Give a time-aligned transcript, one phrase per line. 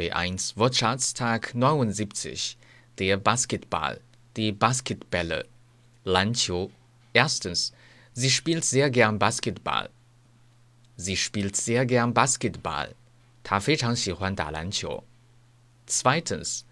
[0.00, 2.57] B1 Wortschatztag 79.
[2.97, 3.99] Der Basketball,
[4.35, 5.45] die Basketbälle,
[6.03, 6.71] 篮球.
[7.13, 7.71] Erstens,
[8.13, 9.89] sie spielt sehr gern Basketball.
[10.97, 12.95] Sie spielt sehr gern Basketball.
[13.43, 15.03] 她非常喜欢打篮球。
[15.85, 16.65] Zweitens,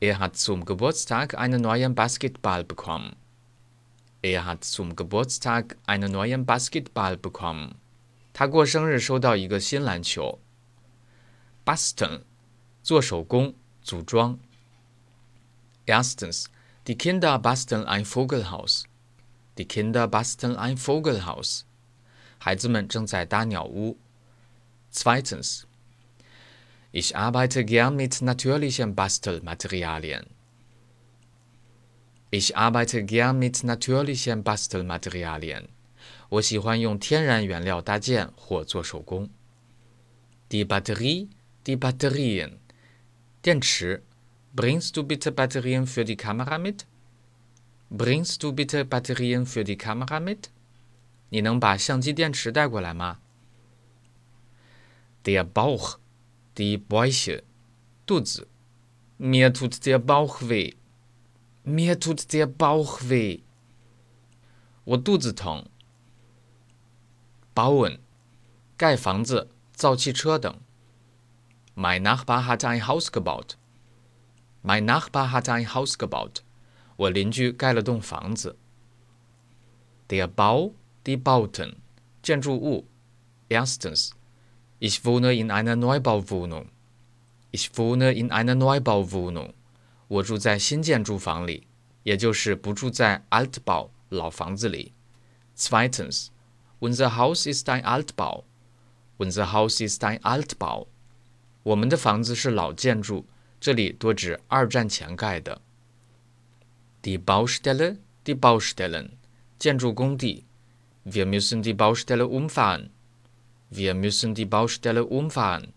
[0.00, 3.16] er hat zum Geburtstag einen neuen Basketball bekommen.
[4.22, 7.76] Er hat zum Geburtstag einen neuen Basketball bekommen.
[8.32, 10.40] 他过生日收到一个新篮球。
[11.64, 12.22] Basteln
[12.83, 13.53] 做手工、
[13.83, 14.39] 组装。
[15.85, 16.45] Erstens,
[16.85, 18.85] die Kinder basteln ein Vogelhaus.
[19.57, 21.65] Die Kinder basteln ein Vogelhaus.
[22.39, 23.97] 孩子们正在搭鸟屋。
[24.91, 25.67] Zweitens,
[26.91, 30.25] ich arbeite gern mit natürlichen Bastelmaterialien.
[32.31, 35.67] Ich arbeite gern mit natürlichen Bastelmaterialien.
[36.29, 39.29] 我喜欢用天然原料搭建或做手工。
[40.49, 41.29] Die Batterie
[41.69, 42.59] die Batterien.
[43.43, 44.01] 电池，
[44.55, 46.85] Bringst du bitte Batterien für die Kamera mit?
[47.89, 50.49] Bringst du bitte Batterien für die Kamera mit?
[51.29, 53.19] 你能把相机电池带过来吗？
[55.23, 55.97] Der Bauch,
[56.55, 57.43] die Bäuche,
[58.05, 58.47] 肚子。
[59.19, 60.75] Mir tut der Bauch weh.
[61.63, 63.41] Mir tut der Bauch weh.
[64.85, 65.65] 我肚子疼。
[67.53, 67.99] Bauen，
[68.77, 70.55] 盖房子、造汽车等。
[71.75, 73.57] mein Nachbar hat ein Haus gebaut.
[74.61, 76.43] Mein Nachbar hat ein Haus gebaut.
[76.97, 78.57] 我邻居盖了栋房子。
[80.09, 80.73] Der Bau,
[81.05, 81.77] die Bauten,
[82.21, 82.85] 建筑物。
[83.47, 84.11] Erstens,
[84.79, 86.69] ich wohne in einer Neubauwohnung.
[87.51, 89.53] Ich wohne in einer Neubauwohnung.
[90.09, 91.67] 我住在新建筑房里，
[92.03, 94.93] 也就是不住在 Altbau 老房子里。
[95.55, 96.31] Zweitens,
[96.79, 98.43] unser Haus ist ein Altbau.
[99.17, 100.87] Unser Haus ist ein Altbau.
[101.64, 103.26] 我们的房子是老建筑，
[103.58, 105.60] 这里多指二战前盖的。
[107.02, 109.10] Die Baustelle, die Baustellen，
[109.58, 110.44] 建筑工地。
[111.04, 112.90] Wir müssen die Baustelle umfahren.
[113.70, 115.72] Wir müssen die Baustelle umfahren.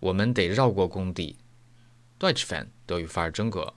[0.00, 1.36] 我们得绕过工地。
[2.18, 3.74] Deutsch Fan 德语法儿真格。